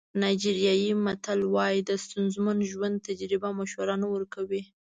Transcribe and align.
نایجیریایي 0.21 0.89
متل 1.05 1.39
وایي 1.55 1.79
د 1.89 1.91
ستونزمن 2.05 2.57
ژوند 2.71 2.95
تجربه 3.07 3.49
مشوره 3.59 3.95
نه 4.01 4.07
ورکوي. 4.13 4.61